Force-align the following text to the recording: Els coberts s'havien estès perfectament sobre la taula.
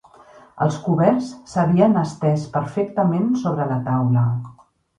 Els 0.65 0.77
coberts 0.85 1.27
s'havien 1.51 2.01
estès 2.05 2.47
perfectament 2.57 3.31
sobre 3.45 3.71
la 3.77 3.81
taula. 3.93 4.29